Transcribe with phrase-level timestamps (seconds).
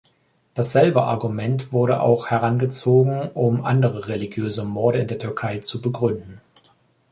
[0.55, 6.41] Dasselbe Argument wurde auch herangezogen, um andere religiöse Morde in der Türkei zu begründen.